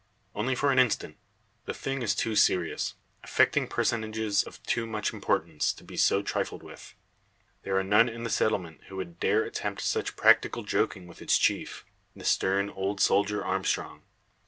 Only 0.33 0.55
for 0.55 0.71
an 0.71 0.79
instant. 0.79 1.15
The 1.65 1.75
thing 1.75 2.01
is 2.01 2.15
too 2.15 2.35
serious, 2.35 2.95
affecting 3.23 3.67
personages 3.67 4.41
of 4.43 4.63
too 4.63 4.87
much 4.87 5.13
importance, 5.13 5.71
to 5.73 5.83
be 5.83 5.95
so 5.95 6.23
trifled 6.23 6.63
with. 6.63 6.95
There 7.61 7.77
are 7.77 7.83
none 7.83 8.09
in 8.09 8.23
the 8.23 8.31
settlement 8.31 8.85
who 8.87 8.95
would 8.95 9.19
dare 9.19 9.43
attempt 9.43 9.81
such 9.81 10.15
practical 10.15 10.63
joking 10.63 11.05
with 11.05 11.21
its 11.21 11.37
chief 11.37 11.85
the 12.15 12.25
stern 12.25 12.71
old 12.71 12.99
soldier, 12.99 13.45
Armstrong. 13.45 14.01